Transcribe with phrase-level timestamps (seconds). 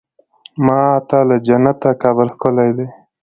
[0.65, 2.87] ما ته له جنته کابل ښکلی دی.